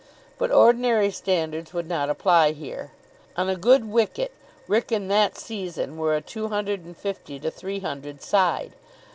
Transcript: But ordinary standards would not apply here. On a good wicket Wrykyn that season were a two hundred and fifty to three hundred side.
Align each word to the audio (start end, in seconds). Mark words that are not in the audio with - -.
But 0.39 0.49
ordinary 0.51 1.11
standards 1.11 1.75
would 1.75 1.87
not 1.87 2.09
apply 2.09 2.53
here. 2.53 2.89
On 3.37 3.47
a 3.49 3.55
good 3.55 3.85
wicket 3.87 4.31
Wrykyn 4.67 5.09
that 5.09 5.37
season 5.37 5.95
were 5.95 6.15
a 6.15 6.21
two 6.21 6.47
hundred 6.47 6.79
and 6.83 6.97
fifty 6.97 7.39
to 7.39 7.51
three 7.51 7.81
hundred 7.81 8.19
side. 8.23 8.71